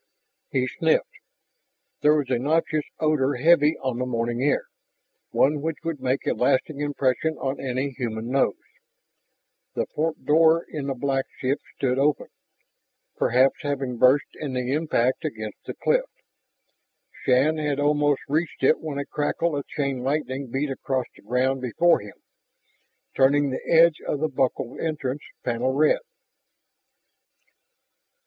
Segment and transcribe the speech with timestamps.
[0.49, 1.19] He sniffed.
[2.01, 4.63] There was a nauseous odor heavy on the morning air,
[5.29, 8.55] one which would make a lasting impression on any human nose.
[9.75, 12.29] The port door in the black ship stood open,
[13.17, 16.05] perhaps having burst in the impact against the cliff.
[17.23, 21.61] Shann had almost reached it when a crackle of chain lightning beat across the ground
[21.61, 22.15] before him,
[23.15, 25.99] turning the edge of the buckled entrance panel red.